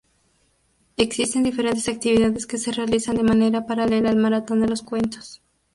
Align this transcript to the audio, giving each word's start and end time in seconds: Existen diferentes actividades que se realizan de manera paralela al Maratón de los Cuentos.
Existen 0.97 1.43
diferentes 1.43 1.87
actividades 1.87 2.47
que 2.47 2.57
se 2.57 2.71
realizan 2.71 3.17
de 3.17 3.21
manera 3.23 3.67
paralela 3.67 4.09
al 4.09 4.15
Maratón 4.15 4.61
de 4.61 4.67
los 4.67 4.81
Cuentos. 4.81 5.43